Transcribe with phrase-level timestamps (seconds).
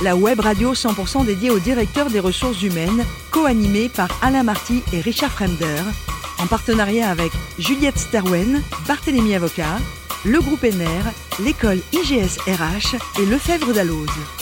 [0.00, 5.00] La web radio 100% dédiée aux directeurs des ressources humaines, co-animée par Alain Marty et
[5.00, 5.82] Richard Fremder,
[6.38, 9.78] en partenariat avec Juliette Sterwen, Barthélémy Avocat,
[10.24, 11.04] le groupe NR,
[11.40, 14.41] l'école IGS RH et Lefebvre d'Alloz.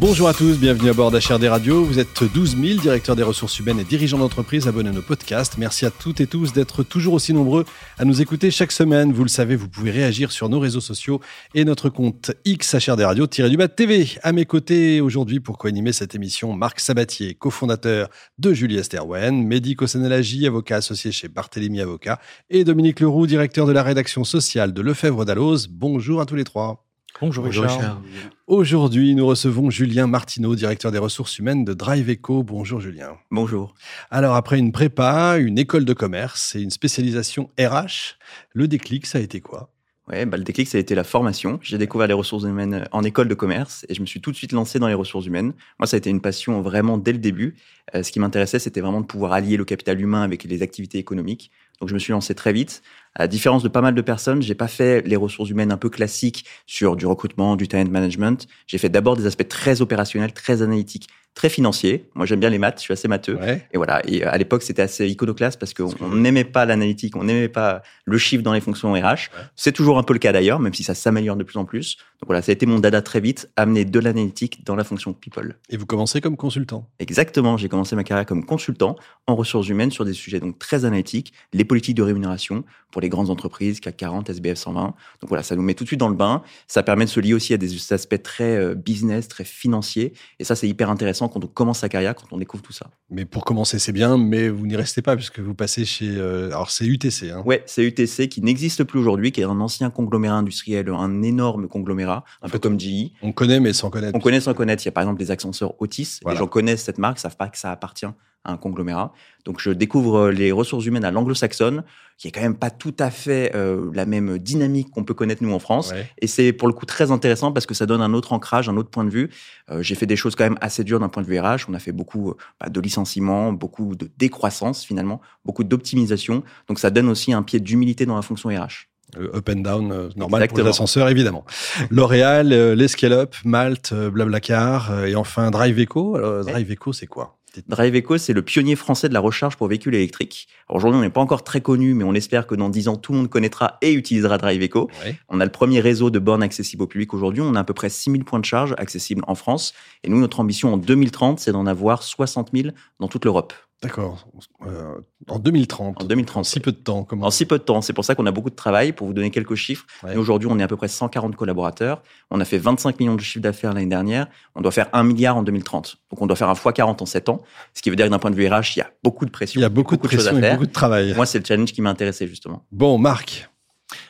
[0.00, 1.84] Bonjour à tous, bienvenue à bord d'HRD Radio.
[1.84, 5.56] Vous êtes 12 000 directeurs des ressources humaines et dirigeants d'entreprise abonnés à nos podcasts.
[5.56, 7.64] Merci à toutes et tous d'être toujours aussi nombreux
[7.96, 9.12] à nous écouter chaque semaine.
[9.12, 11.20] Vous le savez, vous pouvez réagir sur nos réseaux sociaux
[11.54, 14.08] et notre compte X HRD Radio du TV.
[14.24, 18.08] À mes côtés aujourd'hui pour co-animer cette émission, Marc Sabatier, cofondateur
[18.38, 22.18] de Julie Esterwen, Mehdi Kosenelagi, avocat associé chez Barthélemy Avocat
[22.50, 25.68] et Dominique Leroux, directeur de la rédaction sociale de Lefebvre d'Alloz.
[25.70, 26.84] Bonjour à tous les trois.
[27.20, 28.02] Bonjour, Richard.
[28.48, 32.42] Aujourd'hui, nous recevons Julien Martineau, directeur des ressources humaines de Drive Eco.
[32.42, 33.16] Bonjour Julien.
[33.30, 33.74] Bonjour.
[34.10, 38.16] Alors après une prépa, une école de commerce et une spécialisation RH,
[38.52, 39.70] le déclic, ça a été quoi?
[40.08, 41.58] Ouais, bah, le déclic, ça a été la formation.
[41.62, 44.36] J'ai découvert les ressources humaines en école de commerce et je me suis tout de
[44.36, 45.54] suite lancé dans les ressources humaines.
[45.78, 47.54] Moi, ça a été une passion vraiment dès le début.
[47.94, 50.98] Euh, ce qui m'intéressait, c'était vraiment de pouvoir allier le capital humain avec les activités
[50.98, 51.50] économiques.
[51.80, 52.82] Donc, je me suis lancé très vite.
[53.16, 55.88] À différence de pas mal de personnes, j'ai pas fait les ressources humaines un peu
[55.88, 58.48] classiques sur du recrutement, du talent management.
[58.66, 62.08] J'ai fait d'abord des aspects très opérationnels, très analytiques, très financiers.
[62.14, 63.38] Moi, j'aime bien les maths, je suis assez matheux.
[63.72, 64.00] Et voilà.
[64.06, 68.18] Et à l'époque, c'était assez iconoclaste parce qu'on n'aimait pas l'analytique, on n'aimait pas le
[68.18, 69.30] chiffre dans les fonctions RH.
[69.56, 71.96] C'est toujours un peu le cas d'ailleurs, même si ça s'améliore de plus en plus.
[72.20, 75.12] Donc voilà, ça a été mon dada très vite, amener de l'analytique dans la fonction
[75.12, 75.56] people.
[75.70, 77.56] Et vous commencez comme consultant Exactement.
[77.56, 78.96] J'ai commencé ma carrière comme consultant
[79.26, 83.08] en ressources humaines sur des sujets donc très analytiques, les politiques de rémunération pour les
[83.08, 84.82] grandes entreprises, CAC 40, SBF 120.
[85.20, 86.42] Donc voilà, ça nous met tout de suite dans le bain.
[86.68, 90.12] Ça permet de se lier aussi à des aspects très euh, business, très financiers.
[90.38, 92.86] Et ça, c'est hyper intéressant quand on commence sa carrière, quand on découvre tout ça.
[93.10, 96.08] Mais pour commencer, c'est bien, mais vous n'y restez pas puisque vous passez chez.
[96.16, 97.30] Euh, alors, c'est UTC.
[97.30, 97.42] Hein.
[97.44, 101.68] Ouais, c'est UTC qui n'existe plus aujourd'hui, qui est un ancien conglomérat industriel, un énorme
[101.68, 103.12] conglomérat, un peu comme GE.
[103.22, 104.16] On connaît, mais sans connaître.
[104.16, 104.82] On connaît sans connaître.
[104.82, 106.20] Il y a par exemple des ascenseurs Otis.
[106.26, 108.06] Les gens connaissent cette marque, savent pas que ça appartient
[108.44, 109.12] un conglomérat.
[109.44, 111.84] Donc je découvre euh, les ressources humaines à l'anglo-saxonne,
[112.16, 115.42] qui est quand même pas tout à fait euh, la même dynamique qu'on peut connaître
[115.42, 115.92] nous en France.
[116.18, 118.76] Et c'est pour le coup très intéressant parce que ça donne un autre ancrage, un
[118.76, 119.30] autre point de vue.
[119.70, 121.68] Euh, j'ai fait des choses quand même assez dures d'un point de vue RH.
[121.68, 126.42] On a fait beaucoup bah, de licenciements, beaucoup de décroissance finalement, beaucoup d'optimisation.
[126.68, 128.88] Donc ça donne aussi un pied d'humilité dans la fonction RH.
[129.18, 131.44] up and down, normal pour les ascenseurs, évidemment.
[131.90, 136.16] L'Oréal, les Scale-Up, Malte, Blablacar, et enfin Drive Eco.
[136.16, 137.33] Alors, Drive Eco, c'est quoi?
[137.68, 140.48] Drive Eco, c'est le pionnier français de la recharge pour véhicules électriques.
[140.68, 143.12] Aujourd'hui, on n'est pas encore très connu, mais on espère que dans 10 ans, tout
[143.12, 144.90] le monde connaîtra et utilisera Drive Eco.
[145.28, 147.42] On a le premier réseau de bornes accessibles au public aujourd'hui.
[147.42, 149.74] On a à peu près 6000 points de charge accessibles en France.
[150.02, 152.68] Et nous, notre ambition en 2030, c'est d'en avoir 60 000
[153.00, 153.52] dans toute l'Europe.
[153.84, 154.26] D'accord.
[154.66, 154.94] Euh,
[155.28, 156.02] en 2030.
[156.02, 156.40] En 2030.
[156.40, 157.04] En si peu de temps.
[157.04, 157.26] Comment...
[157.26, 157.82] En si peu de temps.
[157.82, 158.92] C'est pour ça qu'on a beaucoup de travail.
[158.92, 159.86] Pour vous donner quelques chiffres,
[160.16, 162.02] aujourd'hui, on est à peu près 140 collaborateurs.
[162.30, 164.26] On a fait 25 millions de chiffres d'affaires l'année dernière.
[164.54, 165.98] On doit faire 1 milliard en 2030.
[166.10, 167.42] Donc, on doit faire un fois 40 en 7 ans.
[167.74, 169.30] Ce qui veut dire que d'un point de vue RH, il y a beaucoup de
[169.30, 169.60] pression.
[169.60, 170.52] Il y a beaucoup, de pression choses à faire.
[170.52, 171.14] et beaucoup de travail.
[171.14, 172.64] Moi, c'est le challenge qui m'a intéressé, justement.
[172.72, 173.50] Bon, Marc.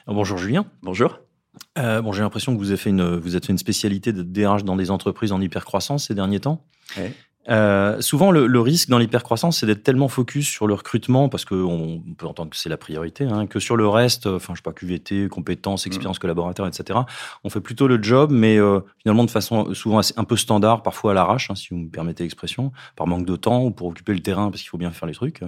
[0.07, 0.67] Bonjour, Julien.
[0.83, 1.19] Bonjour.
[1.79, 4.23] Euh, bon, j'ai l'impression que vous avez fait une, vous êtes fait une spécialité de
[4.23, 6.65] DRH dans des entreprises en hypercroissance ces derniers temps.
[6.97, 7.13] Ouais.
[7.49, 11.45] Euh, souvent, le, le, risque dans l'hypercroissance, c'est d'être tellement focus sur le recrutement, parce
[11.45, 14.63] qu'on peut entendre que c'est la priorité, hein, que sur le reste, enfin, je sais
[14.63, 15.89] pas, QVT, compétences, mm.
[15.89, 17.01] expérience collaborateur, etc.
[17.45, 20.83] On fait plutôt le job, mais euh, finalement de façon souvent assez, un peu standard,
[20.83, 23.89] parfois à l'arrache, hein, si vous me permettez l'expression, par manque de temps ou pour
[23.89, 25.41] occuper le terrain, parce qu'il faut bien faire les trucs.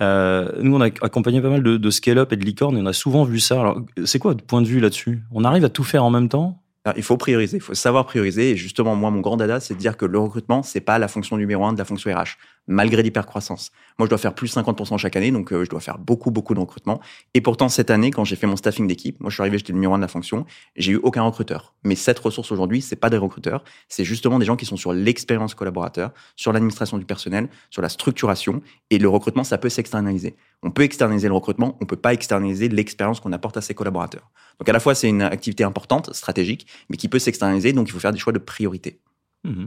[0.00, 2.86] Euh, nous, on a accompagné pas mal de, de scale-up et de licorne, et on
[2.86, 3.60] a souvent vu ça.
[3.60, 5.22] Alors, c'est quoi votre point de vue là-dessus?
[5.32, 6.63] On arrive à tout faire en même temps?
[6.96, 8.50] Il faut prioriser, il faut savoir prioriser.
[8.50, 11.08] Et justement, moi, mon grand dada, c'est de dire que le recrutement, c'est pas la
[11.08, 12.36] fonction numéro un de la fonction RH
[12.66, 13.70] malgré l'hypercroissance.
[13.98, 16.54] Moi, je dois faire plus 50% chaque année, donc euh, je dois faire beaucoup, beaucoup
[16.54, 17.00] de recrutement.
[17.34, 19.72] Et pourtant, cette année, quand j'ai fait mon staffing d'équipe, moi, je suis arrivé, j'étais
[19.72, 21.74] le numéro un de la fonction, j'ai eu aucun recruteur.
[21.84, 24.92] Mais cette ressource aujourd'hui, c'est pas des recruteurs, c'est justement des gens qui sont sur
[24.92, 28.62] l'expérience collaborateur, sur l'administration du personnel, sur la structuration.
[28.90, 30.36] Et le recrutement, ça peut s'externaliser.
[30.62, 34.30] On peut externaliser le recrutement, on peut pas externaliser l'expérience qu'on apporte à ses collaborateurs.
[34.58, 37.92] Donc, à la fois, c'est une activité importante, stratégique, mais qui peut s'externaliser, donc il
[37.92, 39.00] faut faire des choix de priorité.
[39.44, 39.66] Mmh.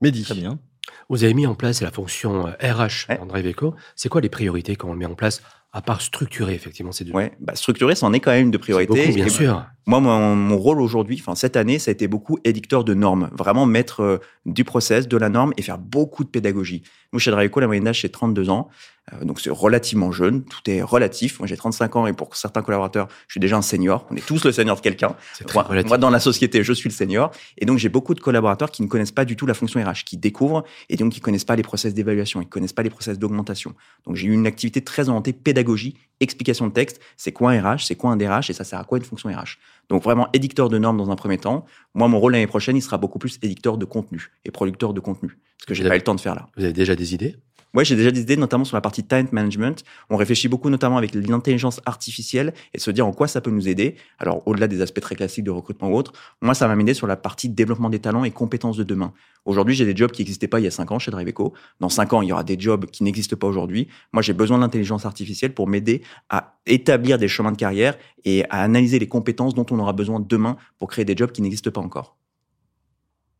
[0.00, 0.24] Mehdi.
[0.24, 0.58] Très bien.
[1.08, 3.74] Vous avez mis en place la fonction RH euh, dans DriveEco.
[3.96, 5.42] C'est quoi les priorités quand on le met en place
[5.72, 8.58] à part structurer effectivement ces deux Ouais, bah structurer, c'en est quand même une de
[8.58, 9.12] priorité.
[9.12, 9.64] bien sûr.
[9.86, 13.66] Moi, mon, rôle aujourd'hui, enfin cette année, ça a été beaucoup édicteur de normes, vraiment
[13.66, 16.82] mettre euh, du process, de la norme et faire beaucoup de pédagogie.
[17.12, 18.68] Moi, chez Draveco, la moyenne d'âge c'est 32 ans,
[19.12, 20.44] euh, donc c'est relativement jeune.
[20.44, 21.40] Tout est relatif.
[21.40, 24.06] Moi, j'ai 35 ans et pour certains collaborateurs, je suis déjà un senior.
[24.10, 25.16] On est tous le senior de quelqu'un.
[25.52, 27.32] Moi, moi, dans la société, je suis le senior.
[27.58, 30.04] Et donc, j'ai beaucoup de collaborateurs qui ne connaissent pas du tout la fonction RH,
[30.06, 33.18] qui découvrent et donc qui connaissent pas les process d'évaluation, ils connaissent pas les process
[33.18, 33.74] d'augmentation.
[34.06, 37.00] Donc, j'ai eu une activité très orientée pédagogique pédagogie, explication de texte.
[37.16, 39.28] C'est quoi un RH C'est quoi un DRH Et ça sert à quoi une fonction
[39.30, 41.64] RH Donc vraiment édicteur de normes dans un premier temps.
[41.94, 45.00] Moi, mon rôle l'année prochaine, il sera beaucoup plus édicteur de contenu et producteur de
[45.00, 45.38] contenu.
[45.58, 46.48] Ce que j'ai pas eu le temps de faire là.
[46.56, 47.36] Vous avez déjà des idées?
[47.74, 49.82] Moi, j'ai déjà des idées, notamment sur la partie talent management.
[50.10, 53.68] On réfléchit beaucoup, notamment avec l'intelligence artificielle et se dire en quoi ça peut nous
[53.68, 53.96] aider.
[54.18, 57.06] Alors, au-delà des aspects très classiques de recrutement ou autre, moi, ça m'a m'aider sur
[57.06, 59.12] la partie développement des talents et compétences de demain.
[59.44, 61.54] Aujourd'hui, j'ai des jobs qui n'existaient pas il y a cinq ans chez Driveco.
[61.80, 63.88] Dans cinq ans, il y aura des jobs qui n'existent pas aujourd'hui.
[64.12, 68.44] Moi, j'ai besoin de l'intelligence artificielle pour m'aider à établir des chemins de carrière et
[68.50, 71.70] à analyser les compétences dont on aura besoin demain pour créer des jobs qui n'existent
[71.70, 72.16] pas encore.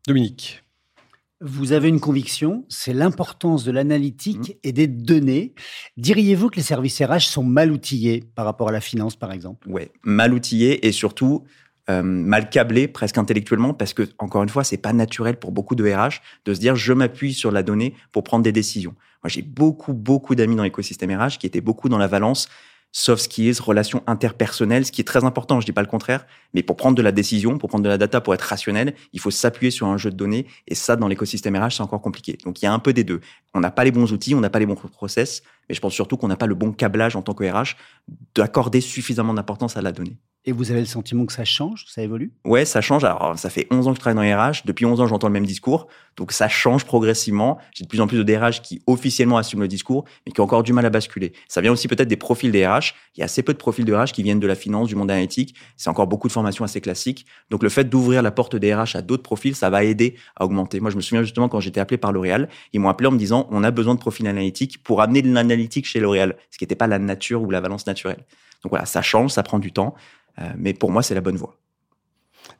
[0.08, 0.64] Dominique.
[1.44, 4.58] Vous avez une conviction, c'est l'importance de l'analytique mmh.
[4.62, 5.54] et des données.
[5.96, 9.66] Diriez-vous que les services RH sont mal outillés par rapport à la finance, par exemple?
[9.68, 11.44] Oui, mal outillés et surtout
[11.90, 15.74] euh, mal câblés presque intellectuellement parce que, encore une fois, c'est pas naturel pour beaucoup
[15.74, 18.94] de RH de se dire je m'appuie sur la donnée pour prendre des décisions.
[19.24, 22.48] Moi, j'ai beaucoup, beaucoup d'amis dans l'écosystème RH qui étaient beaucoup dans la valence
[22.92, 26.62] soft skills, relations interpersonnelles, ce qui est très important, je dis pas le contraire, mais
[26.62, 29.30] pour prendre de la décision, pour prendre de la data, pour être rationnel, il faut
[29.30, 32.38] s'appuyer sur un jeu de données, et ça, dans l'écosystème RH, c'est encore compliqué.
[32.44, 33.20] Donc, il y a un peu des deux.
[33.54, 35.94] On n'a pas les bons outils, on n'a pas les bons process, mais je pense
[35.94, 37.76] surtout qu'on n'a pas le bon câblage en tant que RH
[38.34, 40.18] d'accorder suffisamment d'importance à la donnée.
[40.44, 42.32] Et vous avez le sentiment que ça change, ça évolue?
[42.44, 43.04] Ouais, ça change.
[43.04, 44.64] Alors, ça fait 11 ans que je travaille dans les RH.
[44.64, 45.86] Depuis 11 ans, j'entends le même discours.
[46.16, 47.58] Donc, ça change progressivement.
[47.72, 50.44] J'ai de plus en plus de DRH qui officiellement assument le discours, mais qui ont
[50.44, 51.32] encore du mal à basculer.
[51.46, 52.92] Ça vient aussi peut-être des profils des RH.
[53.14, 54.96] Il y a assez peu de profils de RH qui viennent de la finance, du
[54.96, 55.54] monde analytique.
[55.76, 57.24] C'est encore beaucoup de formations assez classiques.
[57.50, 60.44] Donc, le fait d'ouvrir la porte des RH à d'autres profils, ça va aider à
[60.44, 60.80] augmenter.
[60.80, 63.18] Moi, je me souviens justement quand j'étais appelé par L'Oréal, ils m'ont appelé en me
[63.18, 66.64] disant, on a besoin de profils analytiques pour amener de l'analytique chez L'Oréal, ce qui
[66.64, 68.24] n'était pas la nature ou la valence naturelle.
[68.64, 69.94] Donc voilà, ça change, ça prend du temps.
[70.38, 71.56] Euh, mais pour moi, c'est la bonne voie.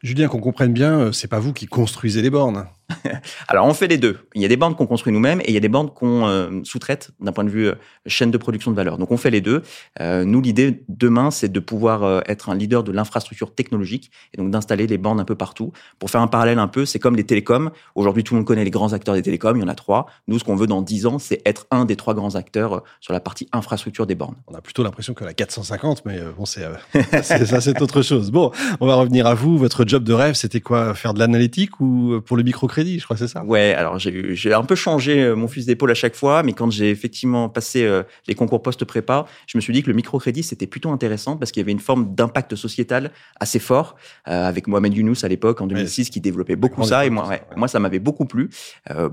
[0.02, 2.66] Julien, qu'on comprenne bien, euh, c'est pas vous qui construisez les bornes.
[3.48, 4.18] Alors, on fait les deux.
[4.34, 6.26] Il y a des bandes qu'on construit nous-mêmes et il y a des bandes qu'on
[6.26, 7.74] euh, sous-traite d'un point de vue euh,
[8.06, 8.98] chaîne de production de valeur.
[8.98, 9.62] Donc, on fait les deux.
[10.00, 14.50] Euh, nous, l'idée demain, c'est de pouvoir être un leader de l'infrastructure technologique et donc
[14.50, 15.72] d'installer les bandes un peu partout.
[15.98, 17.70] Pour faire un parallèle un peu, c'est comme les télécoms.
[17.94, 19.56] Aujourd'hui, tout le monde connaît les grands acteurs des télécoms.
[19.56, 20.06] Il y en a trois.
[20.28, 23.12] Nous, ce qu'on veut dans dix ans, c'est être un des trois grands acteurs sur
[23.12, 24.36] la partie infrastructure des bornes.
[24.46, 28.30] On a plutôt l'impression que la 450, mais bon, c'est ça, c'est autre chose.
[28.30, 28.50] Bon,
[28.80, 29.58] on va revenir à vous.
[29.58, 30.94] Votre job de rêve, c'était quoi?
[30.94, 32.42] Faire de l'analytique ou pour le
[32.82, 33.44] microcrédit Je crois c'est ça?
[33.44, 36.70] Ouais, alors j'ai un peu changé euh, mon fusil d'épaule à chaque fois, mais quand
[36.70, 40.66] j'ai effectivement passé euh, les concours post-prépa, je me suis dit que le microcrédit, c'était
[40.66, 43.96] plutôt intéressant parce qu'il y avait une forme d'impact sociétal assez fort,
[44.28, 47.68] euh, avec Mohamed Younous à l'époque, en 2006, qui développait beaucoup ça, et moi, moi
[47.68, 48.50] ça m'avait beaucoup plu.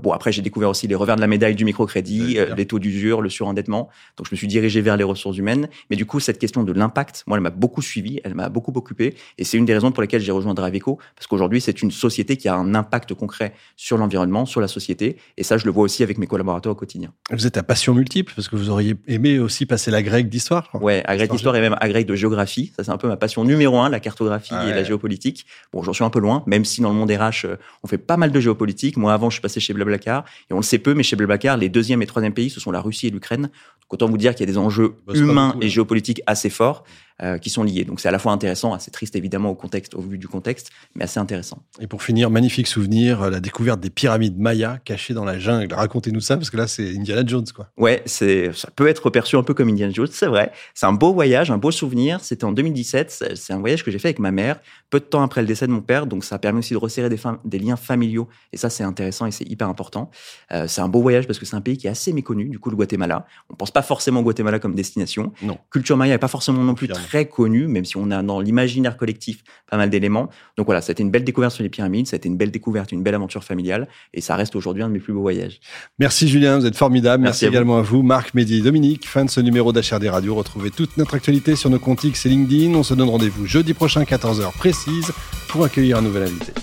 [0.02, 3.22] bon, après, j'ai découvert aussi les revers de la médaille du microcrédit, les taux d'usure,
[3.22, 6.40] le surendettement, donc je me suis dirigé vers les ressources humaines, mais du coup, cette
[6.40, 9.66] question de l'impact, moi, elle m'a beaucoup suivi, elle m'a beaucoup occupé, et c'est une
[9.66, 12.76] des raisons pour lesquelles j'ai rejoint Driveco, parce qu'aujourd'hui, c'est une société qui a un
[12.76, 15.18] impact concret sur l'environnement, sur la société.
[15.38, 17.12] Et ça, je le vois aussi avec mes collaborateurs au quotidien.
[17.32, 20.70] Vous êtes à passion multiple parce que vous auriez aimé aussi passer la grecque d'histoire.
[20.74, 22.72] Ouais, à grecque d'histoire et même à grecque de géographie.
[22.76, 25.46] Ça, c'est un peu ma passion numéro un, la cartographie et la géopolitique.
[25.74, 27.98] Bon, j'en suis un peu loin, même si dans le monde RH, euh, on fait
[27.98, 28.98] pas mal de géopolitique.
[28.98, 31.58] Moi, avant, je suis passé chez Blablacar et on le sait peu, mais chez Blablacar,
[31.58, 33.44] les deuxième et troisième pays, ce sont la Russie et l'Ukraine.
[33.44, 36.84] Donc, autant vous dire qu'il y a des enjeux humains et géopolitiques assez forts.
[37.22, 37.84] Euh, qui sont liés.
[37.84, 40.70] Donc c'est à la fois intéressant, assez triste évidemment au contexte, au vu du contexte,
[40.96, 41.62] mais assez intéressant.
[41.82, 45.74] Et pour finir, magnifique souvenir, euh, la découverte des pyramides mayas cachées dans la jungle.
[45.74, 47.72] Racontez-nous ça parce que là c'est Indiana Jones quoi.
[47.76, 50.54] Ouais, c'est ça peut être perçu un peu comme Indiana Jones, c'est vrai.
[50.74, 52.22] C'est un beau voyage, un beau souvenir.
[52.22, 53.36] C'était en 2017.
[53.36, 55.68] C'est un voyage que j'ai fait avec ma mère, peu de temps après le décès
[55.68, 56.06] de mon père.
[56.06, 58.30] Donc ça a permis aussi de resserrer des, des liens familiaux.
[58.54, 60.10] Et ça c'est intéressant et c'est hyper important.
[60.54, 62.46] Euh, c'est un beau voyage parce que c'est un pays qui est assez méconnu.
[62.46, 65.34] Du coup le Guatemala, on pense pas forcément au Guatemala comme destination.
[65.42, 65.58] Non.
[65.70, 68.98] Culture maya est pas forcément non plus très connu, même si on a dans l'imaginaire
[68.98, 70.30] collectif pas mal d'éléments.
[70.58, 72.38] Donc voilà, ça a été une belle découverte sur les pyramides, ça a été une
[72.38, 75.22] belle découverte, une belle aventure familiale, et ça reste aujourd'hui un de mes plus beaux
[75.22, 75.60] voyages.
[76.00, 77.24] Merci Julien, vous êtes formidable.
[77.24, 79.08] Merci, également à vous, Marc, Mehdi et Dominique.
[79.08, 80.36] Fin de ce numéro d'HRD Radio.
[80.36, 82.74] Retrouvez toute notre actualité sur nos comptes X et LinkedIn.
[82.76, 85.12] On se donne rendez-vous jeudi prochain, 14h précise,
[85.48, 86.54] pour accueillir un nouvel invité.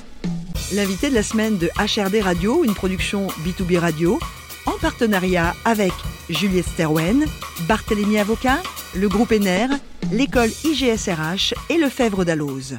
[0.74, 4.18] L'invité de la semaine de HRD Radio, une production B2B Radio,
[4.66, 5.92] en partenariat avec
[6.28, 7.24] Juliette Sterwen,
[7.68, 8.58] Barthélémy Avocat,
[8.96, 9.68] le groupe ENER,
[10.12, 12.78] l'école IGSRH et le Fèvre d'Alloz.